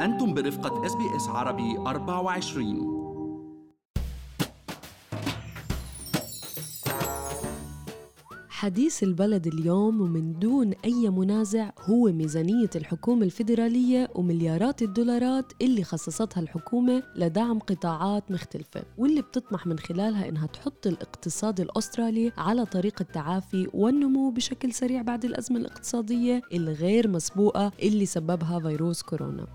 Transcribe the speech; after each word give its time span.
أنتم 0.00 0.34
برفقة 0.34 0.86
إس 0.86 0.94
بي 0.94 1.16
إس 1.16 1.28
عربي 1.28 1.76
24 1.78 3.04
حديث 8.48 9.02
البلد 9.02 9.46
اليوم 9.46 10.00
ومن 10.00 10.38
دون 10.38 10.72
أي 10.84 11.10
منازع 11.10 11.70
هو 11.80 12.12
ميزانية 12.12 12.70
الحكومة 12.76 13.24
الفيدرالية 13.24 14.08
ومليارات 14.14 14.82
الدولارات 14.82 15.52
اللي 15.62 15.84
خصصتها 15.84 16.40
الحكومة 16.40 17.02
لدعم 17.16 17.58
قطاعات 17.58 18.30
مختلفة 18.30 18.82
واللي 18.98 19.22
بتطمح 19.22 19.66
من 19.66 19.78
خلالها 19.78 20.28
إنها 20.28 20.46
تحط 20.46 20.86
الاقتصاد 20.86 21.60
الأسترالي 21.60 22.32
على 22.38 22.64
طريق 22.64 22.94
التعافي 23.00 23.68
والنمو 23.74 24.30
بشكل 24.30 24.72
سريع 24.72 25.02
بعد 25.02 25.24
الأزمة 25.24 25.58
الاقتصادية 25.58 26.42
الغير 26.52 27.08
مسبوقة 27.08 27.72
اللي 27.82 28.06
سببها 28.06 28.60
فيروس 28.60 29.02
كورونا. 29.02 29.46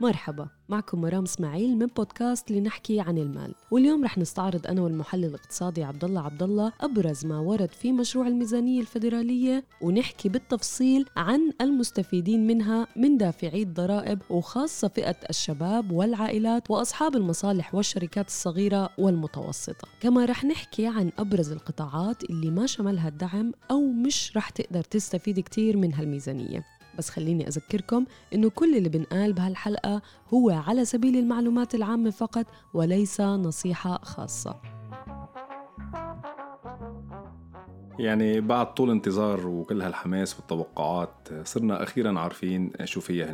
مرحبا 0.00 0.48
معكم 0.68 1.00
مرام 1.00 1.22
إسماعيل 1.22 1.76
من 1.78 1.86
بودكاست 1.86 2.50
لنحكي 2.50 3.00
عن 3.00 3.18
المال. 3.18 3.54
واليوم 3.70 4.04
رح 4.04 4.18
نستعرض 4.18 4.66
أنا 4.66 4.82
والمحلل 4.82 5.24
الاقتصادي 5.24 5.84
عبد 5.84 6.04
الله 6.04 6.20
عبد 6.20 6.42
الله 6.42 6.72
أبرز 6.80 7.26
ما 7.26 7.38
ورد 7.38 7.70
في 7.70 7.92
مشروع 7.92 8.26
الميزانية 8.26 8.80
الفدراليه 8.80 9.64
ونحكي 9.82 10.28
بالتفصيل 10.28 11.06
عن 11.16 11.52
المستفيدين 11.60 12.46
منها 12.46 12.86
من 12.96 13.16
دافعي 13.16 13.62
الضرائب 13.62 14.18
وخاصة 14.30 14.88
فئة 14.88 15.16
الشباب 15.30 15.90
والعائلات 15.90 16.70
وأصحاب 16.70 17.16
المصالح 17.16 17.74
والشركات 17.74 18.26
الصغيرة 18.26 18.90
والمتوسطة. 18.98 19.88
كما 20.00 20.24
رح 20.24 20.44
نحكي 20.44 20.86
عن 20.86 21.12
أبرز 21.18 21.52
القطاعات 21.52 22.24
اللي 22.24 22.50
ما 22.50 22.66
شملها 22.66 23.08
الدعم 23.08 23.52
أو 23.70 23.86
مش 23.86 24.36
رح 24.36 24.50
تقدر 24.50 24.82
تستفيد 24.82 25.40
كتير 25.40 25.76
من 25.76 25.94
هالميزانيه 25.94 26.64
بس 26.98 27.10
خليني 27.10 27.48
أذكركم 27.48 28.04
إنه 28.34 28.50
كل 28.50 28.76
اللي 28.76 28.88
بنقال 28.88 29.32
بهالحلقة 29.32 30.02
هو 30.34 30.50
على 30.50 30.84
سبيل 30.84 31.16
المعلومات 31.16 31.74
العامة 31.74 32.10
فقط 32.10 32.46
وليس 32.74 33.20
نصيحة 33.20 33.98
خاصة. 34.02 34.60
يعني 37.98 38.40
بعد 38.40 38.74
طول 38.74 38.90
انتظار 38.90 39.46
وكل 39.46 39.82
هالحماس 39.82 40.36
والتوقعات 40.36 41.28
صرنا 41.44 41.82
أخيرا 41.82 42.18
عارفين 42.20 42.72
شو 42.84 43.00
فيها 43.00 43.32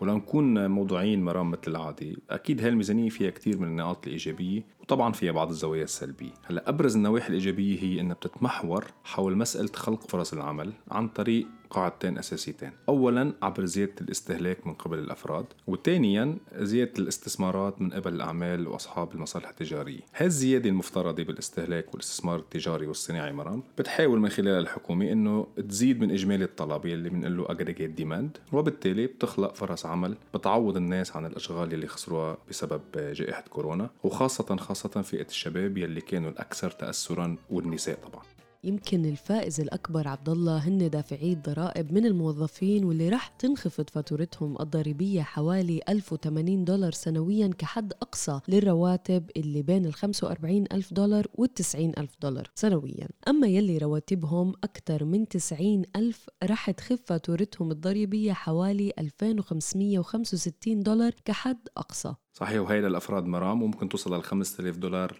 ولنكون 0.00 0.70
موضوعين 0.70 1.24
مرام 1.24 1.50
مثل 1.50 1.60
العادي 1.68 2.18
أكيد 2.30 2.64
هالميزانية 2.64 3.08
فيها 3.08 3.30
كتير 3.30 3.58
من 3.58 3.66
النقاط 3.66 4.06
الإيجابية 4.06 4.62
وطبعا 4.80 5.12
فيها 5.12 5.32
بعض 5.32 5.48
الزوايا 5.48 5.84
السلبية. 5.84 6.30
هلأ 6.44 6.68
أبرز 6.68 6.96
النواحي 6.96 7.28
الإيجابية 7.28 7.82
هي 7.82 8.00
أنها 8.00 8.14
بتتمحور 8.14 8.84
حول 9.04 9.36
مسألة 9.36 9.72
خلق 9.74 10.02
فرص 10.08 10.32
العمل 10.32 10.72
عن 10.90 11.08
طريق 11.08 11.46
قاعدتين 11.70 12.18
أساسيتين. 12.18 12.70
أولا 12.88 13.32
عبر 13.42 13.64
زيادة 13.64 13.94
الاستهلاك 14.00 14.66
من 14.66 14.74
قبل 14.74 14.98
الأفراد 14.98 15.46
وثانيا 15.66 16.36
زيادة 16.56 16.92
الاستثمارات 16.98 17.82
من 17.82 17.90
قبل 17.90 18.14
الأعمال 18.14 18.68
وأصحاب 18.68 19.14
المصالح 19.14 19.48
التجارية. 19.48 20.00
هالزيادة 20.16 20.70
المفترضة 20.70 21.22
بالاستهلاك 21.22 21.94
والاستثمار 21.94 22.38
التجاري 22.38 22.86
والصناعي 22.86 23.32
مرام 23.32 23.62
بتحاول 23.78 24.20
من 24.20 24.28
خلال 24.28 24.60
الحكومة 24.60 25.12
أنه 25.12 25.46
تزيد 25.68 26.00
من 26.00 26.10
إجمالي 26.10 26.44
الطلب 26.44 26.86
يلي 26.86 27.08
بنقول 27.08 27.36
له 27.36 27.44
aggregate 27.44 28.52
وبالتالي 28.52 29.06
بتخلق 29.06 29.54
فرص 29.54 29.85
عمل 29.86 30.16
بتعوض 30.34 30.76
الناس 30.76 31.16
عن 31.16 31.26
الأشغال 31.26 31.72
يلي 31.72 31.86
خسروها 31.86 32.36
بسبب 32.50 32.82
جائحة 32.94 33.44
كورونا 33.50 33.90
وخاصة 34.04 34.56
خاصة 34.56 35.02
فئة 35.02 35.26
الشباب 35.28 35.78
يلي 35.78 36.00
كانوا 36.00 36.30
الأكثر 36.30 36.70
تأثرا 36.70 37.36
والنساء 37.50 37.98
طبعا. 38.12 38.22
يمكن 38.66 39.04
الفائز 39.04 39.60
الأكبر 39.60 40.08
عبد 40.08 40.28
الله 40.28 40.58
هن 40.58 40.90
دافعي 40.90 41.32
الضرائب 41.32 41.92
من 41.92 42.06
الموظفين 42.06 42.84
واللي 42.84 43.08
رح 43.08 43.28
تنخفض 43.28 43.90
فاتورتهم 43.90 44.60
الضريبية 44.60 45.22
حوالي 45.22 45.80
1080 45.88 46.64
دولار 46.64 46.92
سنويا 46.92 47.50
كحد 47.58 47.92
أقصى 47.92 48.40
للرواتب 48.48 49.30
اللي 49.36 49.62
بين 49.62 49.86
ال 49.86 49.94
45 49.94 50.64
ألف 50.72 50.92
دولار 50.92 51.26
وال 51.34 51.54
90 51.54 51.92
ألف 51.98 52.16
دولار 52.22 52.50
سنويا. 52.54 53.08
أما 53.28 53.46
يلي 53.46 53.78
رواتبهم 53.78 54.52
أكثر 54.64 55.04
من 55.04 55.28
90 55.28 55.82
ألف 55.96 56.28
رح 56.44 56.70
تخف 56.70 57.00
فاتورتهم 57.06 57.70
الضريبية 57.70 58.32
حوالي 58.32 58.92
2565 58.98 60.82
دولار 60.82 61.12
كحد 61.24 61.58
أقصى. 61.76 62.14
صحيح 62.36 62.60
وهي 62.60 62.80
للأفراد 62.80 63.26
مرام 63.26 63.62
وممكن 63.62 63.88
توصل 63.88 64.14
لل 64.14 64.22
5000 64.22 64.76
دولار 64.76 65.16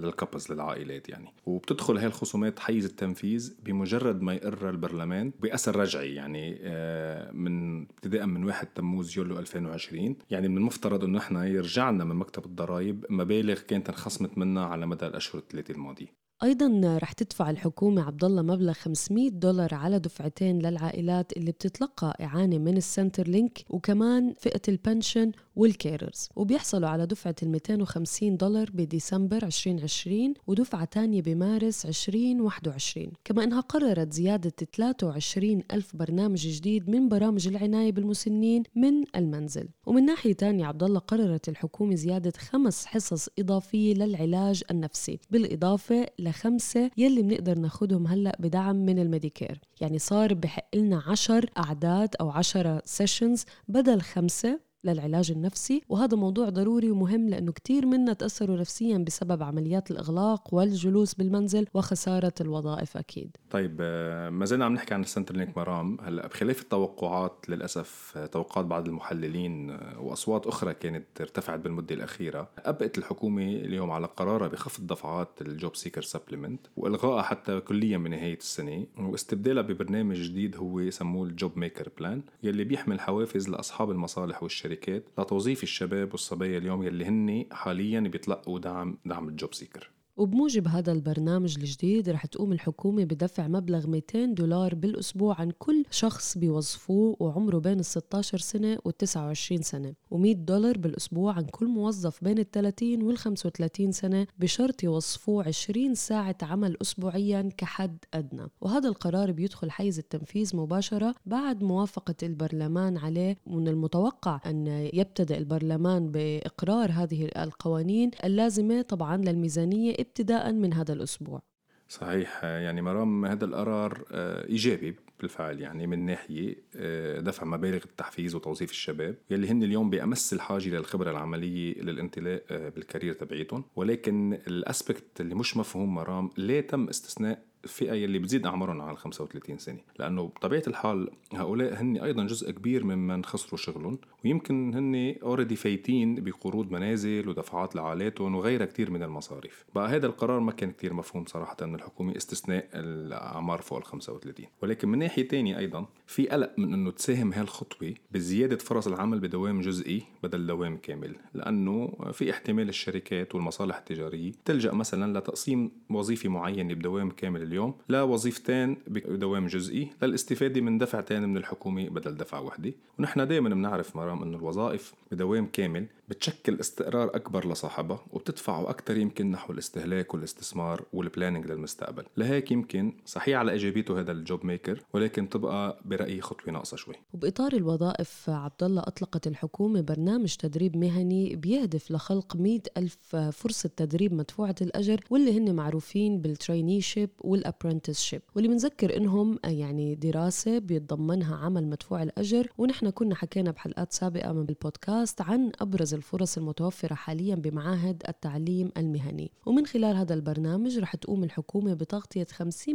لل 0.00 0.12
couples 0.12 0.52
للعائلات 0.52 1.08
يعني. 1.08 1.32
وبتدخل 1.46 1.96
هاي 1.96 2.06
الخصومات 2.06 2.58
حيز 2.58 2.84
التنفيذ 2.84 3.54
بمجرد 3.62 4.22
ما 4.22 4.34
يقرر 4.34 4.70
البرلمان 4.70 5.32
بأثر 5.40 5.76
رجعي 5.76 6.14
يعني 6.14 6.58
آه، 6.62 7.32
من 7.32 7.82
ابتداء 7.82 8.26
من 8.26 8.44
1 8.44 8.66
تموز 8.74 9.18
يوليو 9.18 9.38
2020 9.38 10.16
يعني 10.30 10.48
من 10.48 10.56
المفترض 10.56 11.04
إنه 11.04 11.18
إحنا 11.18 11.46
يرجع 11.46 11.90
لنا 11.90 12.04
من 12.04 12.16
مكتب 12.16 12.44
الضرائب 12.44 13.06
مبالغ 13.10 13.60
كانت 13.60 13.88
انخصمت 13.88 14.38
منا 14.38 14.64
على 14.64 14.86
مدى 14.86 15.06
الأشهر 15.06 15.42
الثلاثة 15.42 15.74
الماضية. 15.74 16.23
أيضا 16.44 16.98
رح 17.02 17.12
تدفع 17.12 17.50
الحكومة 17.50 18.02
عبد 18.02 18.24
الله 18.24 18.42
مبلغ 18.42 18.72
500 18.72 19.30
دولار 19.30 19.74
على 19.74 19.98
دفعتين 19.98 20.58
للعائلات 20.58 21.32
اللي 21.36 21.52
بتتلقى 21.52 22.16
إعانة 22.20 22.58
من 22.58 22.76
ال 22.76 23.28
Centrelink 23.28 23.64
وكمان 23.70 24.34
فئة 24.38 24.60
ال 24.68 24.76
pension 24.76 25.32
وال 25.56 25.72
carers. 25.72 26.28
وبيحصلوا 26.36 26.88
على 26.88 27.06
دفعة 27.06 27.34
ال 27.42 27.48
250 27.48 28.36
دولار 28.36 28.70
بديسمبر 28.74 29.42
2020 29.42 30.34
ودفعة 30.46 30.84
تانية 30.84 31.22
بمارس 31.22 31.86
2021 31.86 33.12
كما 33.24 33.44
أنها 33.44 33.60
قررت 33.60 34.12
زيادة 34.12 34.52
23 34.76 35.62
ألف 35.72 35.96
برنامج 35.96 36.48
جديد 36.48 36.90
من 36.90 37.08
برامج 37.08 37.48
العناية 37.48 37.92
بالمسنين 37.92 38.62
من 38.76 39.04
المنزل. 39.16 39.68
ومن 39.86 40.04
ناحية 40.04 40.32
تانية 40.32 40.66
عبد 40.66 40.82
الله 40.82 40.98
قررت 40.98 41.48
الحكومة 41.48 41.94
زيادة 41.94 42.32
خمس 42.38 42.86
حصص 42.86 43.28
إضافية 43.38 43.94
للعلاج 43.94 44.62
النفسي 44.70 45.18
بالإضافة 45.30 46.06
لخمسة 46.34 46.90
يلي 46.96 47.22
بنقدر 47.22 47.58
ناخدهم 47.58 48.06
هلأ 48.06 48.36
بدعم 48.40 48.76
من 48.76 48.98
ال 48.98 49.04
Medicare. 49.04 49.60
يعني 49.80 49.98
صار 49.98 50.34
بحق 50.34 50.76
لنا 50.76 51.02
عشر 51.06 51.50
أعداد 51.58 52.14
أو 52.20 52.30
عشرة 52.30 52.82
sessions 52.84 53.44
بدل 53.68 54.00
خمسة 54.00 54.60
للعلاج 54.84 55.30
النفسي 55.30 55.82
وهذا 55.88 56.16
موضوع 56.16 56.48
ضروري 56.48 56.90
ومهم 56.90 57.28
لأنه 57.28 57.52
كتير 57.52 57.86
منا 57.86 58.12
تأثروا 58.12 58.56
نفسيا 58.56 58.98
بسبب 58.98 59.42
عمليات 59.42 59.90
الإغلاق 59.90 60.54
والجلوس 60.54 61.14
بالمنزل 61.14 61.66
وخسارة 61.74 62.32
الوظائف 62.40 62.96
أكيد. 62.96 63.36
طيب 63.50 63.78
آه، 63.80 64.30
ما 64.30 64.44
زلنا 64.44 64.64
عم 64.64 64.74
نحكي 64.74 64.94
عن 64.94 65.00
ال 65.00 65.36
Centrelink 65.36 65.58
مرام. 65.58 65.98
هلا 66.00 66.26
بخلاف 66.26 66.62
التوقعات 66.62 67.44
للأسف 67.48 68.12
آه، 68.16 68.26
توقعات 68.26 68.66
بعض 68.66 68.88
المحللين 68.88 69.70
آه، 69.70 70.00
وأصوات 70.00 70.46
أخرى 70.46 70.74
كانت 70.74 71.04
ارتفعت 71.20 71.60
بالمدة 71.60 71.94
الأخيرة 71.94 72.48
أبقت 72.58 72.98
الحكومة 72.98 73.42
اليوم 73.42 73.90
على 73.90 74.06
قرارها 74.06 74.48
بخفض 74.48 74.86
دفعات 74.86 75.28
ال 75.40 75.76
JobSeeker 75.76 76.02
supplement 76.02 76.60
وإلغائها 76.76 77.22
حتى 77.22 77.60
كليا 77.60 77.98
من 77.98 78.10
نهاية 78.10 78.38
السنة 78.38 78.86
واستبدالها 78.98 79.62
ببرنامج 79.62 80.16
جديد 80.22 80.56
هو 80.56 80.90
سموه 80.90 81.26
ال 81.26 81.58
JobMaker 81.58 81.88
plan 81.98 82.22
يلي 82.42 82.64
بيحمل 82.64 83.00
حوافز 83.00 83.48
لأصحاب 83.48 83.90
المصالح 83.90 84.42
والشركات 84.42 84.73
الشركات 84.74 85.08
لتوظيف 85.18 85.62
الشباب 85.62 86.12
والصبايا 86.12 86.58
اليوم 86.58 86.82
يلي 86.82 87.04
هن 87.04 87.46
حاليا 87.52 88.00
بيتلقوا 88.00 88.58
دعم 88.58 88.98
دعم 89.04 89.28
ال 89.28 89.54
JobSeeker. 89.54 89.90
وبموجب 90.16 90.68
هذا 90.68 90.92
البرنامج 90.92 91.56
الجديد 91.58 92.08
رح 92.08 92.26
تقوم 92.26 92.52
الحكومة 92.52 93.04
بدفع 93.04 93.48
مبلغ 93.48 93.86
200 93.86 94.24
دولار 94.24 94.74
بالأسبوع 94.74 95.40
عن 95.40 95.50
كل 95.58 95.84
شخص 95.90 96.38
بيوظفوه 96.38 97.16
وعمره 97.20 97.58
بين 97.58 97.80
ال 97.80 97.84
16 97.84 98.38
سنة 98.38 98.78
وال 98.84 98.96
29 98.96 99.62
سنة 99.62 99.94
و100 100.14 100.36
دولار 100.36 100.78
بالأسبوع 100.78 101.32
عن 101.32 101.44
كل 101.44 101.66
موظف 101.66 102.24
بين 102.24 102.38
ال 102.38 102.50
30 102.50 103.02
وال 103.02 103.18
35 103.18 103.92
سنة 103.92 104.26
بشرط 104.38 104.82
يوظفوه 104.82 105.46
20 105.46 105.94
ساعة 105.94 106.36
عمل 106.42 106.76
أسبوعيا 106.82 107.48
كحد 107.56 107.96
أدنى. 108.14 108.46
وهذا 108.60 108.88
القرار 108.88 109.32
بيدخل 109.32 109.70
حيز 109.70 109.98
التنفيذ 109.98 110.56
مباشرة 110.56 111.14
بعد 111.26 111.62
موافقة 111.62 112.14
البرلمان 112.22 112.96
عليه 112.96 113.36
ومن 113.46 113.68
المتوقع 113.68 114.40
أن 114.46 114.66
يبتدأ 114.92 115.38
البرلمان 115.38 116.10
بإقرار 116.10 116.90
هذه 116.92 117.28
القوانين 117.36 118.10
اللازمة 118.24 118.82
طبعا 118.82 119.16
للميزانية 119.16 120.03
ابتداء 120.04 120.52
من 120.52 120.72
هذا 120.72 120.92
الأسبوع. 120.92 121.42
صحيح 121.88 122.44
يعني 122.44 122.82
مرام 122.82 123.26
هذا 123.26 123.44
القرار 123.44 124.04
آه، 124.12 124.48
إيجابي 124.48 124.96
بالفعل 125.20 125.60
يعني 125.60 125.86
من 125.86 126.06
ناحية 126.06 126.56
آه، 126.76 127.20
دفع 127.20 127.44
مبالغ 127.44 127.84
التحفيز 127.84 128.34
وتوظيف 128.34 128.70
الشباب 128.70 129.16
يلي 129.30 129.48
هن 129.50 129.62
اليوم 129.62 129.90
بأمس 129.90 130.32
الحاجة 130.32 130.68
للخبرة 130.68 131.10
العملية 131.10 131.82
للانطلاق 131.82 132.42
آه، 132.50 132.68
بال 132.68 132.79
career 132.79 133.12
تبعيتهم. 133.12 133.64
ولكن 133.76 134.38
ال 134.46 134.57
aspect 134.57 135.20
اللي 135.20 135.34
مش 135.34 135.56
مفهوم 135.56 135.94
مرام 135.94 136.30
ليه 136.38 136.60
تم 136.60 136.88
استثناء 136.88 137.42
الفئة 137.64 137.92
يلي 137.94 138.18
بتزيد 138.18 138.46
أعمارهم 138.46 138.80
على 138.80 138.96
35 138.96 139.58
سنة. 139.58 139.78
لأنه 139.98 140.22
بطبيعة 140.26 140.62
الحال 140.66 141.10
هؤلاء 141.32 141.80
هن 141.82 141.96
أيضا 141.96 142.26
جزء 142.26 142.50
كبير 142.50 142.84
ممن 142.84 143.24
خسروا 143.24 143.56
شغلهم 143.58 143.98
ويمكن 144.24 144.74
هن 144.74 145.14
already 145.22 145.56
فايتين 145.56 146.14
بقروض 146.14 146.70
منازل 146.72 147.28
ودفعات 147.28 147.76
لعائلاتهم 147.76 148.34
وغيرها 148.34 148.66
كتير 148.66 148.90
من 148.90 149.02
المصاريف. 149.02 149.64
بقى 149.74 149.88
هذا 149.88 150.06
القرار 150.06 150.40
ما 150.40 150.52
كان 150.52 150.70
كتير 150.70 150.92
مفهوم 150.94 151.24
صراحة 151.26 151.56
من 151.62 151.74
الحكومة 151.74 152.16
استثناء 152.16 152.68
الأعمار 152.74 153.60
فوق 153.62 153.78
ال 153.78 153.84
35 153.84 154.46
ولكن 154.62 154.88
من 154.88 154.98
ناحية 154.98 155.28
تانية 155.28 155.58
أيضا 155.58 155.86
في 156.06 156.28
قلق 156.28 156.52
من 156.58 156.72
أنه 156.74 156.90
تساهم 156.90 157.32
هالخطوة 157.32 157.94
بزيادة 158.12 158.56
فرص 158.56 158.86
العمل 158.86 159.20
بدوام 159.20 159.60
جزئي 159.60 160.02
بدل 160.22 160.46
دوام 160.46 160.76
كامل 160.76 161.16
لأنه 161.34 161.92
في 162.12 162.30
احتمال 162.30 162.68
الشركات 162.68 163.34
والمصالح 163.34 163.76
التجارية 163.76 164.32
تلجأ 164.44 164.72
مثلا 164.72 165.18
لتقسيم 165.18 165.70
وظيفة 165.90 166.28
معينة 166.28 166.74
بدوام 166.74 167.10
كامل 167.10 167.42
اليوم. 167.54 167.74
لوظيفتين 167.88 168.76
بدوام 168.86 169.46
جزئي 169.46 169.90
للاستفادة 170.02 170.60
من 170.60 170.78
دفعتين 170.78 171.28
من 171.28 171.36
الحكومة 171.36 171.88
بدل 171.88 172.16
دفعة 172.16 172.40
واحدة 172.40 172.72
ونحن 172.98 173.28
دائما 173.28 173.48
بنعرف 173.48 173.96
مرام 173.96 174.22
أنه 174.22 174.36
الوظائف 174.36 174.94
بدوام 175.12 175.46
كامل 175.46 175.86
بتشكل 176.08 176.60
استقرار 176.60 177.16
أكبر 177.16 177.52
لصاحبها 177.52 178.04
وبتدفعه 178.12 178.70
أكثر 178.70 178.96
يمكن 178.96 179.30
نحو 179.30 179.52
الاستهلاك 179.52 180.14
والاستثمار 180.14 180.84
وال 180.92 181.03
planning 181.03 181.46
للمستقبل. 181.46 182.04
لهيك 182.16 182.50
يمكن 182.50 182.92
صحيح 183.06 183.38
على 183.38 183.52
إيجابيته 183.52 184.00
هذا 184.00 184.12
ال 184.12 184.44
JobMaker 184.44 184.82
ولكن 184.92 185.28
تبقى 185.28 185.80
برأيي 185.84 186.20
خطوة 186.20 186.52
ناقصة 186.52 186.76
شوي. 186.76 186.94
وبإطار 187.14 187.52
الوظائف 187.52 188.30
عبد 188.30 188.62
الله 188.62 188.82
أطلقت 188.82 189.26
الحكومة 189.26 189.80
برنامج 189.80 190.34
تدريب 190.36 190.76
مهني 190.76 191.36
بيهدف 191.36 191.90
لخلق 191.90 192.36
مئة 192.36 192.62
ألف 192.76 193.16
فرصة 193.16 193.70
تدريب 193.76 194.12
مدفوعة 194.14 194.54
الأجر 194.62 195.00
واللي 195.10 195.38
هن 195.38 195.54
معروفين 195.54 196.20
بال 196.20 196.34
traineeship 196.34 197.10
وال 197.20 197.33
apprenticeship 197.33 198.22
واللي 198.34 198.48
بنذكر 198.48 198.96
إنهم 198.96 199.38
يعني 199.44 199.94
دراسة 199.94 200.58
بيتضمنها 200.58 201.36
عمل 201.36 201.66
مدفوع 201.66 202.02
الأجر 202.02 202.48
ونحن 202.58 202.90
كنا 202.90 203.14
حكينا 203.14 203.50
بحلقات 203.50 203.92
سابقة 203.92 204.32
من 204.32 204.48
البودكاست 204.48 205.20
عن 205.20 205.52
أبرز 205.60 205.93
الفرص 205.94 206.38
المتوفرة 206.38 206.94
حاليا 206.94 207.34
بمعاهد 207.34 208.02
التعليم 208.08 208.70
المهني. 208.76 209.30
ومن 209.46 209.66
خلال 209.66 209.96
هذا 209.96 210.14
البرنامج 210.14 210.78
رح 210.78 210.94
تقوم 210.96 211.24
الحكومة 211.24 211.74
بتغطية 211.74 212.24
50% 212.24 212.68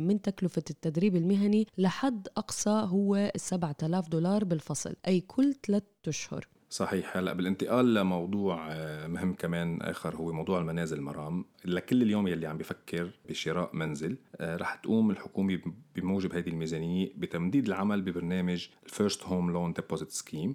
من 0.00 0.22
تكلفة 0.22 0.62
التدريب 0.70 1.16
المهني 1.16 1.66
لحد 1.78 2.28
أقصى 2.36 2.86
هو 2.88 3.32
7000 3.36 4.08
دولار 4.08 4.44
بالفصل 4.44 4.96
أي 5.08 5.20
كل 5.20 5.54
ثلاثة 5.66 5.86
أشهر. 6.08 6.48
صحيح. 6.70 7.16
هلأ 7.16 7.32
بالانتقال 7.32 7.94
لموضوع 7.94 8.68
مهم 9.06 9.34
كمان 9.34 9.82
آخر 9.82 10.16
هو 10.16 10.32
موضوع 10.32 10.58
المنازل 10.58 11.00
مرام 11.00 11.44
لكل 11.64 12.02
اليوم 12.02 12.28
يلي 12.28 12.46
عم 12.46 12.58
بفكر 12.58 13.10
بشراء 13.28 13.76
منزل 13.76 14.16
آه، 14.36 14.56
رح 14.56 14.74
تقوم 14.74 15.10
الحكومة 15.10 15.60
بموجب 15.96 16.34
هذه 16.34 16.48
الميزانية 16.48 17.12
بتمديد 17.16 17.66
العمل 17.66 18.02
ببرنامج 18.02 18.68
ال 18.86 18.92
First 18.92 19.24
Home 19.24 19.50
Loan 19.50 19.72
Deposit 19.72 20.10
Scheme 20.10 20.54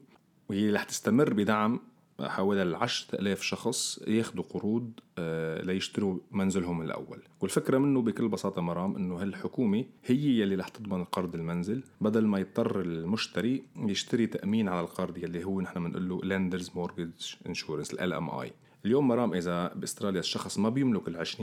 وهي 0.50 0.72
رح 0.72 0.84
تستمر 0.84 1.34
بدعم 1.34 1.80
حوالي 2.22 2.62
العشرة 2.62 3.20
ألاف 3.20 3.42
شخص 3.42 4.00
ياخذوا 4.08 4.44
قروض 4.44 4.92
آه، 5.18 5.62
ليشتروا 5.62 6.20
منزلهم 6.32 6.82
الأول. 6.82 7.22
والفكرة 7.42 7.78
منه 7.78 8.02
بكل 8.02 8.28
بساطة 8.28 8.62
مرام 8.62 8.96
أنه 8.96 9.22
هالحكومة 9.22 9.86
هي 10.06 10.40
يلي 10.40 10.56
رح 10.56 10.68
تضمن 10.68 11.04
قرض 11.04 11.36
المنزل. 11.36 11.84
بدل 12.02 12.26
ما 12.26 12.40
يضطر 12.40 12.82
المشتري 12.82 13.64
يشتري 13.78 14.28
تأمين 14.28 14.70
على 14.70 14.82
القرض 14.82 15.18
يلي 15.18 15.44
هو 15.44 15.62
نحن 15.62 15.84
بنقول 15.84 16.10
له 16.10 16.22
Lenders 16.22 16.66
Mortgage 16.66 17.50
Insurance 17.50 18.02
ال 18.02 18.14
LMI 18.14 18.52
اليوم 18.86 19.08
مرام 19.08 19.34
إذا 19.34 19.74
بأستراليا 19.74 20.20
الشخص 20.20 20.60
ما 20.60 20.70
بيملك 20.70 21.08
ال 21.08 21.28
20% 21.28 21.40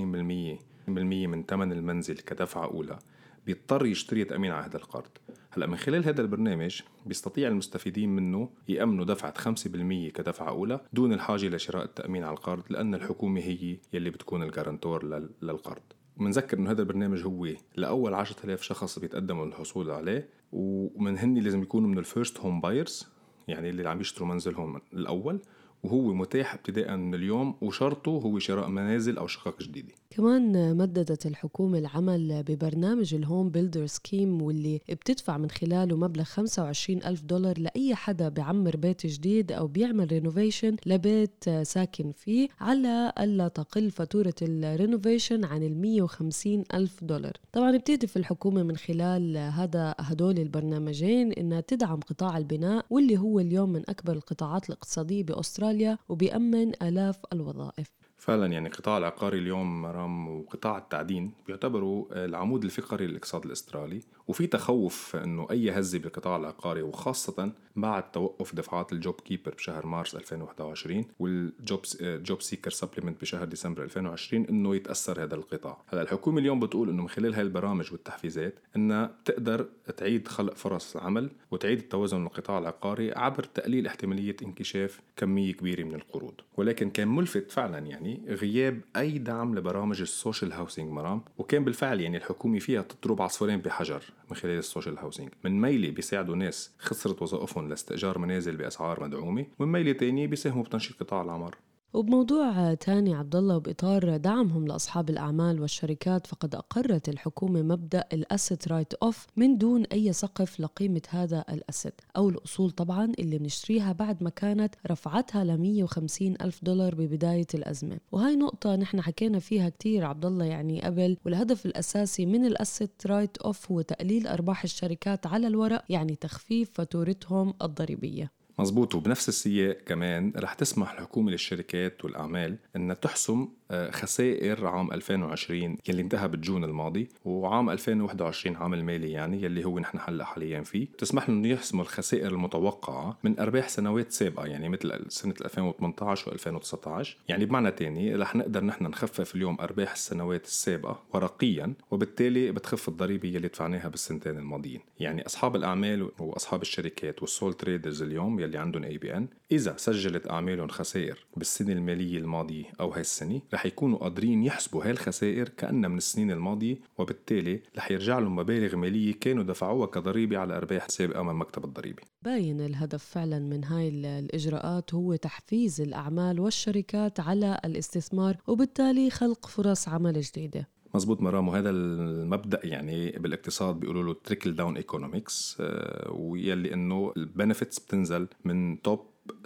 من 0.89 1.45
ثمن 1.49 1.73
المنزل 1.73 2.15
كدفعة 2.15 2.65
أولى. 2.65 2.99
بيضطر 3.47 3.87
يشتري 3.87 4.25
تأمين 4.25 4.53
على 4.53 4.67
هذا 4.67 4.77
القرض. 4.77 5.11
هلا 5.51 5.67
من 5.67 5.77
خلال 5.77 6.05
هذا 6.05 6.21
البرنامج 6.21 6.81
بيستطيع 7.07 7.49
المستفيدين 7.49 8.17
منه 8.17 8.49
يأمنوا 8.69 9.05
دفعة 9.05 9.55
5% 9.55 10.11
كدفعة 10.11 10.49
أولى 10.49 10.81
دون 10.93 11.13
الحاجة 11.13 11.49
لشراء 11.49 11.85
التأمين 11.85 12.25
على 12.25 12.33
القرض 12.37 12.63
لأن 12.71 12.95
الحكومة 12.95 13.41
هي 13.41 13.77
يلي 13.93 14.11
بتكون 14.11 14.43
الجارنتور 14.43 15.05
للقرض. 15.43 15.83
بنذكر 16.17 16.59
إنه 16.59 16.71
هذا 16.71 16.81
البرنامج 16.83 17.23
هو 17.23 17.49
لأول 17.77 18.15
10000 18.15 18.63
شخص 18.63 18.99
بيتقدموا 18.99 19.47
للحصول 19.47 19.91
عليه 19.91 20.29
ومن 20.53 21.19
هن 21.19 21.35
لازم 21.39 21.63
يكونوا 21.63 21.89
من 21.89 21.99
ال 21.99 22.06
first 22.06 22.41
home 22.41 22.61
buyers 22.61 23.07
يعني 23.49 23.71
اللي 23.71 23.89
عم 23.89 24.01
يشتروا 24.01 24.29
منزلهم 24.29 24.81
الأول. 24.93 25.41
وهو 25.85 26.15
متاح 26.15 26.55
ابتداء 26.55 26.97
من 26.97 27.15
اليوم 27.15 27.55
وشرطه 27.63 28.11
هو 28.11 28.39
شراء 28.39 28.69
منازل 28.69 29.19
أو 29.19 29.27
شقق 29.27 29.63
جديدة. 29.63 29.93
كمان 30.11 30.77
مددت 30.77 31.27
الحكومة 31.27 31.79
العمل 31.79 32.43
ببرنامج 32.43 33.15
ال 33.15 33.51
HomeBuilder 33.51 33.87
scheme 33.87 34.43
واللي 34.43 34.81
بتدفع 34.89 35.39
من 35.39 35.51
خلاله 35.51 35.97
مبلغ 35.97 36.25
25 36.25 37.03
ألف 37.05 37.23
دولار 37.23 37.59
لأي 37.59 37.95
حدا 37.95 38.29
بيعمر 38.29 38.77
بيت 38.77 39.07
جديد 39.07 39.53
أو 39.53 39.67
بيعمل 39.67 40.07
renovation 40.13 40.77
لبيت 40.87 41.45
ساكن 41.63 42.13
فيه 42.13 42.49
على 42.61 43.13
ألا 43.21 43.49
تقل 43.49 43.91
فاتورة 43.91 44.35
ال 44.43 44.52
renovation 44.52 45.45
عن 45.45 45.63
ال 45.63 45.81
150 45.81 46.65
ألف 46.75 47.05
دولار. 47.05 47.33
طبعا 47.53 47.77
بتهدف 47.77 48.17
الحكومة 48.17 48.63
من 48.63 48.77
خلال 48.77 49.37
هذا 49.37 49.95
هدول 49.99 50.39
البرنامجين 50.39 51.33
إنها 51.33 51.61
تدعم 51.61 52.01
قطاع 52.01 52.39
البناء 52.39 52.87
واللي 52.91 53.19
هو 53.19 53.41
اليوم 53.41 53.73
من 53.73 53.83
أكبر 53.89 54.13
القطاعات 54.13 54.69
الاقتصادية 54.69 55.23
بأستراليا. 55.23 55.74
وبيأمن 56.09 56.73
آلاف 56.83 57.21
الوظائف. 57.33 58.04
فعلا 58.25 58.47
يعني 58.47 58.69
القطاع 58.69 58.99
العقاري 58.99 59.39
اليوم 59.39 59.83
مرام 59.83 60.29
وقطاع 60.29 60.79
التعدين 60.79 61.33
بيعتبروا 61.47 62.25
العمود 62.25 62.65
الفقري 62.65 63.07
للاقتصاد 63.07 63.45
الأسترالي. 63.45 64.01
وفي 64.29 64.47
تخوف 64.47 65.17
إنه 65.17 65.47
أي 65.51 65.71
هزه 65.71 65.99
بالقطاع 65.99 66.37
العقاري 66.37 66.83
وخاصة 66.83 67.53
بعد 67.77 68.11
توقف 68.11 68.55
دفعات 68.55 68.93
ال 68.93 69.15
JobKeeper 69.15 69.55
بشهر 69.55 69.87
مارس 69.87 70.15
2021 70.15 71.05
وال 71.19 71.81
job 72.01 72.43
JobSeeker 72.43 72.71
supplement 72.71 73.21
بشهر 73.21 73.45
ديسمبر 73.45 73.83
2020 73.83 74.47
إنه 74.47 74.77
يتأثر 74.77 75.23
هذا 75.23 75.35
القطاع. 75.35 75.83
هلأ 75.87 76.03
الحكومة 76.03 76.39
اليوم 76.39 76.61
بتقول 76.61 76.89
إنه 76.89 77.03
من 77.03 77.09
خلال 77.09 77.35
هاي 77.35 77.43
البرامج 77.43 77.93
والتحفيزات 77.93 78.59
إنها 78.77 79.07
بتقدر 79.07 79.69
تعيد 79.97 80.29
خلق 80.29 80.55
فرص 80.55 80.97
عمل 80.97 81.31
وتعيد 81.51 81.79
التوازن 81.79 82.23
للقطاع 82.23 82.59
العقاري 82.59 83.13
عبر 83.13 83.43
تقليل 83.43 83.87
احتمالية 83.87 84.37
انكشاف 84.43 85.01
كمية 85.17 85.53
كبيرة 85.53 85.85
من 85.85 85.95
القروض. 85.95 86.35
ولكن 86.57 86.91
كان 86.91 87.09
ملفت 87.09 87.53
فعلا 87.53 87.79
يعني 87.79 88.14
غياب 88.29 88.81
أي 88.97 89.19
دعم 89.19 89.55
لبرامج 89.55 90.01
ال 90.01 90.08
social 90.08 90.53
housing 90.53 90.93
مرام؟ 90.93 91.23
وكان 91.39 91.65
بالفعل 91.65 92.01
يعني 92.01 92.17
الحكومة 92.17 92.59
فيها 92.59 92.83
تضرب 92.83 93.23
عصفورين 93.23 93.61
بحجر 93.61 94.03
من 94.31 94.37
خلال 94.37 94.59
ال 94.59 94.65
social 94.65 94.99
housing. 94.99 95.31
من 95.45 95.61
ميلة 95.61 95.91
بيساعدوا 95.91 96.37
ناس 96.37 96.73
خسرت 96.79 97.23
وظائفهم 97.23 97.69
لاستئجار 97.69 98.19
منازل 98.19 98.57
بأسعار 98.57 99.05
مدعومة 99.05 99.47
ومن 99.59 99.73
ميلة 99.73 99.93
تانية 99.93 100.27
بيساهموا 100.27 100.65
بتنشيط 100.65 101.01
قطاع 101.01 101.23
العمار 101.23 101.57
وبموضوع 101.95 102.75
تاني 102.75 103.15
عبد 103.15 103.37
الله 103.37 103.57
وبإطار 103.57 104.17
دعمهم 104.17 104.67
لأصحاب 104.67 105.11
الأعمال 105.11 105.61
والشركات 105.61 106.27
فقد 106.27 106.55
أقرت 106.55 107.09
الحكومة 107.09 107.63
مبدأ 107.63 108.05
ال 108.13 108.22
asset 108.22 108.69
write 108.69 108.95
off 108.95 109.27
من 109.37 109.59
دون 109.59 109.85
أي 109.85 110.13
سقف 110.13 110.61
لقيمة 110.61 111.03
هذا 111.09 111.45
ال 111.51 111.59
asset 111.59 112.01
أو 112.17 112.29
الأصول 112.29 112.71
طبعا 112.71 113.13
اللي 113.19 113.39
بنشتريها 113.39 113.93
بعد 113.93 114.23
ما 114.23 114.31
كانت 114.31 114.75
رفعتها 114.91 115.45
ل 115.45 115.61
150 115.61 116.35
ألف 116.41 116.65
دولار 116.65 116.95
ببداية 116.95 117.47
الأزمة. 117.55 117.99
وهاي 118.13 118.37
نقطة 118.37 118.77
نحن 118.77 119.01
حكينا 119.01 119.39
فيها 119.39 119.69
كتير 119.69 120.05
عبد 120.05 120.27
الله 120.27 120.45
يعني 120.45 120.83
قبل 120.83 121.17
والهدف 121.25 121.67
الأساسي 121.67 122.27
من 122.27 122.45
ال 122.45 122.55
asset 122.55 123.07
write 123.07 123.39
off 123.39 123.73
هو 123.73 123.81
تقليل 123.81 124.27
أرباح 124.27 124.65
الشركات 124.65 125.27
على 125.27 125.47
الورق 125.47 125.85
يعني 125.89 126.17
تخفيف 126.17 126.71
فاتورتهم 126.75 127.55
الضريبية. 127.63 128.44
مزبوط 128.59 128.95
وبنفس 128.95 129.29
السياق 129.29 129.77
كمان 129.87 130.33
رح 130.37 130.55
تسمح 130.55 130.93
الحكومة 130.93 131.31
للشركات 131.31 132.05
والأعمال 132.05 132.57
أنها 132.77 132.95
تحسم 132.95 133.49
آه، 133.71 133.91
خسائر 133.91 134.67
عام 134.67 134.93
2020 134.93 135.79
يلي 135.89 136.03
انتهى 136.03 136.29
بجون 136.29 136.65
الماضي 136.65 137.09
وعام 137.25 137.71
2021 137.71 138.57
عام 138.57 138.75
المالي 138.75 139.13
يعني 139.13 139.43
يلي 139.43 139.65
هو 139.65 139.79
نحن 139.79 139.99
هلأ 140.05 140.25
حاليا 140.25 140.63
فيه. 140.63 140.87
تسمح 140.99 141.29
لهم 141.29 141.45
يحسموا 141.45 141.83
الخسائر 141.83 142.33
المتوقعة 142.33 143.19
من 143.25 143.39
أرباح 143.41 143.69
سنوات 143.69 144.13
سابقة 144.13 144.47
يعني 144.47 144.69
مثل 144.69 145.05
سنة 145.09 145.35
2018 145.45 146.37
و2019 146.37 147.09
يعني 147.29 147.45
بمعنى 147.45 147.71
تاني 147.71 148.15
رح 148.15 148.37
نقدر 148.37 148.65
نحن 148.65 148.85
نخفف 148.85 149.35
اليوم 149.35 149.57
أرباح 149.61 149.93
السنوات 149.93 150.45
السابقة 150.45 151.03
ورقيا 151.13 151.75
وبالتالي 151.91 152.53
بتخف 152.53 152.89
الضريبة 152.89 153.29
يلي 153.29 153.49
دفعناها 153.49 153.89
بالسنتين 153.89 154.39
الماضيين. 154.39 154.81
يعني 155.01 155.27
أصحاب 155.27 155.57
الأعمال 155.57 156.11
وأصحاب 156.19 156.63
الشركات 156.63 157.23
وال 157.23 157.34
sole 157.34 157.55
traders 157.55 158.03
اليوم 158.03 158.41
يلي 158.45 158.59
عندهم 158.59 158.85
ABN 158.85 159.29
إذا 159.53 159.75
سجلت 159.77 160.31
أعمالهم 160.31 160.69
خسائر 160.69 161.27
بالسنة 161.37 161.73
المالية 161.73 162.19
الماضية 162.19 162.65
أو 162.81 162.91
هاي 162.91 163.01
السنة 163.01 163.41
رح 163.55 163.67
يكونوا 163.67 163.99
قادرين 163.99 164.45
يحسبوا 164.45 164.85
هاي 164.85 164.91
الخسائر 164.91 165.49
كأنها 165.49 165.89
من 165.89 165.97
السنين 165.97 166.31
الماضية 166.31 166.77
وبالتالي 166.99 167.63
رح 167.77 167.91
يرجع 167.91 168.19
لهم 168.19 168.37
مبالغ 168.37 168.77
مالية 168.77 169.15
كانوا 169.21 169.45
دفعوها 169.45 169.87
كضريبة 169.87 170.39
على 170.39 170.57
أرباح 170.57 170.89
سابقة 170.89 171.23
من 171.23 171.35
مكتب 171.35 171.65
الضريبة. 171.65 172.03
باين 172.23 172.61
الهدف 172.61 173.05
فعلا 173.05 173.39
من 173.39 173.65
هاي 173.65 173.89
الإجراءات 173.89 174.95
هو 174.95 175.17
تحفيز 175.17 175.81
الأعمال 175.81 176.41
والشركات 176.41 177.21
على 177.21 177.61
الاستثمار 177.65 178.37
وبالتالي 178.47 179.11
خلق 179.11 179.47
فرص 179.47 179.89
عمل 179.89 180.21
جديدة. 180.21 180.74
مزبوط 180.95 181.21
مرام 181.21 181.49
وهذا 181.49 181.71
المبدأ 181.71 182.61
يعني 182.65 183.11
بالاقتصاد 183.11 183.81
بيقولوا 183.81 184.03
له 184.03 184.17
trickle 184.25 184.57
down 184.57 184.77
economics 184.77 185.63
ويلي 186.09 186.75
إنه 186.75 187.13
ال 187.17 187.24
benefits 187.24 187.79
بتنزل 187.79 188.29
من 188.45 188.83
top 188.83 189.01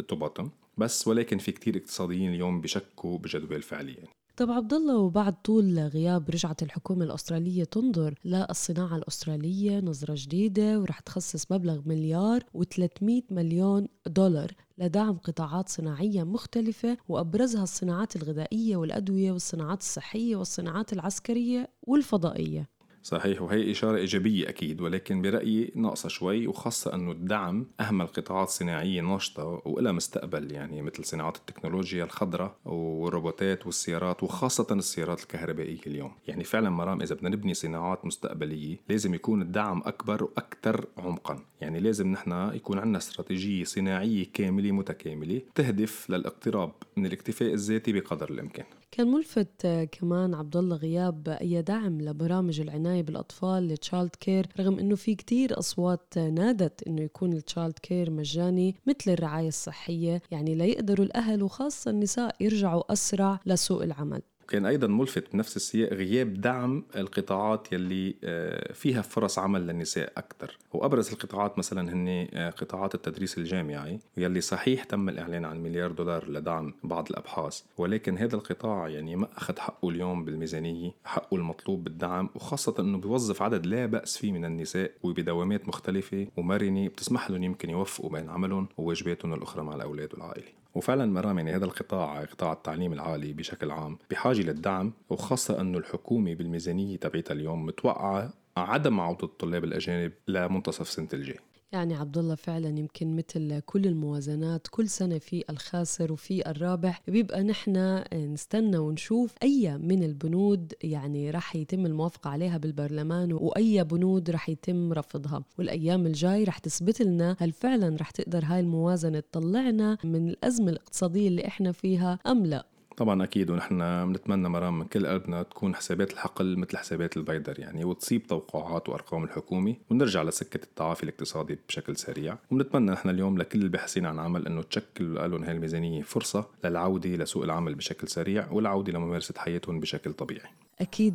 to 0.08 0.16
bottom 0.16 0.50
بس 0.78 1.08
ولكن 1.08 1.38
في 1.38 1.52
كتير 1.52 1.76
اقتصاديين 1.76 2.34
اليوم 2.34 2.60
بشكوا 2.60 3.18
بجدوى 3.18 3.56
الفعليه 3.56 3.96
يعني. 3.96 4.08
طب 4.36 4.50
عبد 4.50 4.74
الله 4.74 4.98
وبعد 4.98 5.42
طول 5.42 5.78
غياب 5.78 6.30
رجعت 6.30 6.62
الحكومة 6.62 7.04
الأسترالية 7.04 7.64
تنظر 7.64 8.14
للصناعة 8.24 8.96
الأسترالية 8.96 9.80
نظرة 9.80 10.14
جديدة 10.16 10.80
ورح 10.80 11.00
تخصص 11.00 11.52
مبلغ 11.52 11.80
مليار 11.86 12.40
و300 12.56 13.22
مليون 13.30 13.88
دولار 14.06 14.52
لدعم 14.78 15.16
قطاعات 15.18 15.68
صناعية 15.68 16.22
مختلفة 16.24 16.96
وأبرزها 17.08 17.62
الصناعات 17.62 18.16
الغذائية 18.16 18.76
والأدوية 18.76 19.32
والصناعات 19.32 19.80
الصحية 19.80 20.36
والصناعات 20.36 20.92
العسكرية 20.92 21.68
والفضائية. 21.82 22.68
صحيح 23.02 23.42
وهي 23.42 23.70
إشارة 23.70 23.96
إيجابية 23.96 24.48
أكيد 24.48 24.80
ولكن 24.80 25.22
برأيي 25.22 25.72
ناقصة 25.74 26.08
شوي 26.08 26.46
وخاصة 26.46 26.94
أنه 26.94 27.12
الدعم 27.12 27.66
أهم 27.80 28.02
القطاعات 28.02 28.48
الصناعية 28.48 29.00
ناشطة 29.00 29.62
وإلها 29.64 29.92
مستقبل 29.92 30.52
يعني 30.52 30.82
مثل 30.82 31.04
صناعات 31.04 31.36
التكنولوجيا 31.36 32.04
الخضراء 32.04 32.56
والروبوتات 32.64 33.66
والسيارات 33.66 34.22
وخاصة 34.22 34.66
السيارات 34.70 35.22
الكهربائية 35.22 35.80
اليوم. 35.86 36.12
يعني 36.28 36.44
فعلا 36.44 36.70
مرام 36.70 37.02
إذا 37.02 37.14
بدنا 37.14 37.28
نبني 37.28 37.54
صناعات 37.54 38.04
مستقبلية 38.04 38.76
لازم 38.88 39.14
يكون 39.14 39.42
الدعم 39.42 39.82
أكبر 39.86 40.24
وأكثر 40.24 40.86
عمقا. 40.98 41.38
يعني 41.60 41.80
لازم 41.80 42.12
نحن 42.12 42.50
يكون 42.54 42.78
عندنا 42.78 42.98
استراتيجية 42.98 43.64
صناعية 43.64 44.26
كاملة 44.34 44.72
متكاملة 44.72 45.42
تهدف 45.54 46.10
للاقتراب 46.10 46.72
من 46.96 47.06
الاكتفاء 47.06 47.52
الذاتي 47.52 47.92
بقدر 47.92 48.30
الإمكان. 48.30 48.66
كان 48.98 49.08
ملفت 49.08 49.66
كمان 49.92 50.34
عبد 50.34 50.56
الله 50.56 50.76
غياب 50.76 51.28
أي 51.28 51.62
دعم 51.62 52.00
لبرامج 52.00 52.60
العناية 52.60 53.02
بالأطفال 53.02 53.68
ل 53.68 54.16
childcare 54.20 54.46
رغم 54.60 54.78
إنه 54.78 54.94
في 54.96 55.14
كتير 55.14 55.58
أصوات 55.58 56.18
نادت 56.18 56.82
إنه 56.86 57.02
يكون 57.02 57.32
ال 57.32 57.78
childcare 57.78 58.10
مجاني 58.10 58.74
مثل 58.86 59.10
الرعاية 59.10 59.48
الصحية 59.48 60.22
يعني 60.30 60.54
ليقدروا 60.54 61.06
الأهل 61.06 61.42
وخاصة 61.42 61.90
النساء 61.90 62.36
يرجعوا 62.40 62.92
أسرع 62.92 63.40
لسوق 63.46 63.82
العمل. 63.82 64.22
كان 64.48 64.66
أيضا 64.66 64.86
ملفت 64.86 65.32
بنفس 65.32 65.56
السياق 65.56 65.92
غياب 65.92 66.40
دعم 66.40 66.84
القطاعات 66.96 67.72
يلي 67.72 68.14
آه، 68.24 68.72
فيها 68.72 69.02
فرص 69.02 69.38
عمل 69.38 69.66
للنساء 69.66 70.12
أكثر 70.16 70.58
وأبرز 70.72 71.12
القطاعات 71.12 71.58
مثلا 71.58 71.92
هن 71.92 72.28
آه، 72.34 72.50
قطاعات 72.50 72.94
التدريس 72.94 73.38
الجامعي 73.38 73.98
يلي 74.16 74.40
صحيح 74.40 74.84
تم 74.84 75.08
الإعلان 75.08 75.44
عن 75.44 75.62
مليار 75.62 75.92
دولار 75.92 76.30
لدعم 76.30 76.74
بعض 76.84 77.08
الأبحاث. 77.10 77.62
ولكن 77.78 78.18
هذا 78.18 78.36
القطاع 78.36 78.88
يعني 78.88 79.16
ما 79.16 79.28
أخذ 79.36 79.58
حقه 79.58 79.88
اليوم 79.88 80.24
بالميزانية 80.24 80.90
حقه 81.04 81.36
المطلوب 81.36 81.84
بالدعم 81.84 82.30
وخاصة 82.34 82.74
إنه 82.78 82.98
بيوظف 82.98 83.42
عدد 83.42 83.66
لا 83.66 83.86
بأس 83.86 84.18
فيه 84.18 84.32
من 84.32 84.44
النساء 84.44 84.90
وبدوامات 85.02 85.68
مختلفة 85.68 86.26
ومرنة 86.36 86.88
بتسمح 86.88 87.30
لهم 87.30 87.42
يمكن 87.42 87.70
يوفقوا 87.70 88.10
بين 88.10 88.30
عملهم 88.30 88.68
وواجباتهم 88.78 89.34
الأخرى 89.34 89.62
مع 89.62 89.74
الأولاد 89.74 90.14
والعائلة. 90.14 90.48
وفعلا 90.78 91.06
مرام 91.06 91.38
يعني 91.38 91.56
هذا 91.56 91.64
القطاع 91.64 92.24
قطاع 92.24 92.52
التعليم 92.52 92.92
العالي 92.92 93.32
بشكل 93.32 93.70
عام 93.70 93.98
بحاجة 94.10 94.40
للدعم 94.40 94.92
وخاصة 95.10 95.60
انه 95.60 95.78
الحكومة 95.78 96.34
بالميزانية 96.34 96.96
تبعتها 96.96 97.34
اليوم 97.34 97.66
متوقعة 97.66 98.30
عدم 98.56 99.00
عودة 99.00 99.24
الطلاب 99.24 99.64
الأجانب 99.64 100.12
لمنتصف 100.28 100.88
سنة 100.88 101.08
الجاي. 101.12 101.38
يعني 101.72 101.94
عبد 101.94 102.18
الله 102.18 102.34
فعلا 102.34 102.78
يمكن 102.78 103.16
مثل 103.16 103.60
كل 103.60 103.86
الموازنات 103.86 104.66
كل 104.70 104.88
سنة 104.88 105.18
في 105.18 105.44
الخاسر 105.50 106.12
وفي 106.12 106.50
الرابح 106.50 107.02
بيبقى 107.08 107.42
نحن 107.42 108.04
نستنى 108.14 108.78
ونشوف 108.78 109.34
أي 109.42 109.78
من 109.78 110.02
البنود 110.02 110.72
يعني 110.82 111.30
رح 111.30 111.56
يتم 111.56 111.86
الموافقة 111.86 112.30
عليها 112.30 112.58
بالبرلمان 112.58 113.32
وأي 113.32 113.84
بنود 113.84 114.30
رح 114.30 114.48
يتم 114.48 114.92
رفضها. 114.92 115.44
والأيام 115.58 116.06
الجاي 116.06 116.44
رح 116.44 116.58
تثبت 116.58 117.02
لنا 117.02 117.36
هل 117.38 117.52
فعلا 117.52 117.96
رح 118.00 118.10
تقدر 118.10 118.44
هاي 118.44 118.60
الموازنة 118.60 119.20
تطلعنا 119.20 119.98
من 120.04 120.28
الأزمة 120.28 120.70
الاقتصادية 120.70 121.28
اللي 121.28 121.46
إحنا 121.46 121.72
فيها 121.72 122.18
أم 122.26 122.46
لا. 122.46 122.66
طبعا 122.98 123.24
أكيد 123.24 123.50
ونحن 123.50 123.78
بنتمنى 124.12 124.48
مرام 124.48 124.78
من 124.78 124.84
كل 124.84 125.06
قلبنا 125.06 125.42
تكون 125.42 125.74
حسابات 125.74 126.12
الحقل 126.12 126.56
مثل 126.58 126.76
حسابات 126.76 127.16
البيدر 127.16 127.60
يعني 127.60 127.84
وتصيب 127.84 128.26
توقعات 128.26 128.88
وأرقام 128.88 129.24
الحكومة 129.24 129.76
ونرجع 129.90 130.22
لسكة 130.22 130.64
التعافي 130.64 131.02
الاقتصادي 131.02 131.58
بشكل 131.68 131.96
سريع. 131.96 132.38
وبنتمنى 132.50 132.90
نحن 132.90 133.08
اليوم 133.08 133.38
لكل 133.38 133.62
الباحثين 133.62 134.06
عن 134.06 134.18
عمل 134.18 134.46
إنه 134.46 134.62
تشكل 134.62 135.14
لهم 135.14 135.44
هاي 135.44 135.52
الميزانية 135.52 136.02
فرصة 136.02 136.46
للعودة 136.64 137.10
لسوق 137.10 137.42
العمل 137.44 137.74
بشكل 137.74 138.08
سريع 138.08 138.50
والعودة 138.50 138.92
لممارسة 138.92 139.34
حياتهم 139.38 139.80
بشكل 139.80 140.12
طبيعي. 140.12 140.50
أكيد 140.80 141.14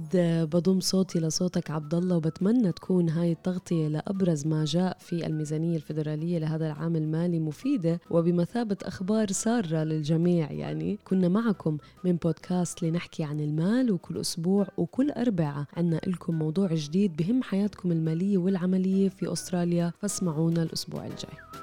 بضم 0.54 0.80
صوتي 0.80 1.20
لصوتك 1.20 1.72
عبد 1.72 1.94
الله 1.94 2.18
وبتمنى 2.18 2.72
تكون 2.72 3.10
هاي 3.10 3.32
التغطية 3.32 3.88
لأبرز 3.88 4.48
ما 4.48 4.66
جاء 4.66 4.98
في 5.00 5.26
الميزانية 5.26 5.76
الفيدرالية 5.76 6.40
لهذا 6.40 6.68
العام 6.68 6.96
المالي 6.96 7.40
مفيدة 7.40 8.00
وبمثابة 8.10 8.78
أخبار 8.84 9.32
سارة 9.32 9.84
للجميع. 9.84 10.52
يعني 10.52 11.00
كنا 11.06 11.28
معكم 11.28 11.78
من 12.04 12.16
بودكاست 12.16 12.84
لنحكي 12.84 13.24
عن 13.24 13.40
المال 13.40 13.92
وكل 13.92 14.18
أسبوع 14.18 14.68
وكل 14.78 15.12
أربعة 15.12 15.68
عنا 15.78 16.02
لكم 16.08 16.40
موضوع 16.40 16.74
جديد 16.74 17.16
بهم 17.16 17.44
حياتكم 17.44 17.92
المالية 17.92 18.38
والعملية 18.38 19.10
في 19.10 19.34
أستراليا. 19.34 19.92
فاسمعونا 20.00 20.64
الأسبوع 20.64 21.06
الجاي. 21.06 21.63